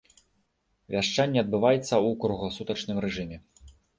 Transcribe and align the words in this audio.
Вяшчанне 0.93 1.39
адбываецца 1.41 1.83
ў 1.83 2.09
кругласутачным 2.25 2.97
рэжыме. 3.09 3.37